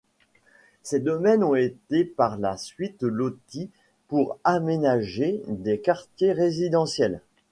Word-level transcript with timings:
Ces 0.81 0.99
domaines 0.99 1.43
ont 1.43 1.53
été 1.53 2.05
par 2.05 2.39
la 2.39 2.57
suite 2.57 3.03
lotis 3.03 3.69
pour 4.07 4.39
aménager 4.43 5.43
des 5.47 5.77
quartiers 5.79 6.31
résidentiels. 6.31 7.21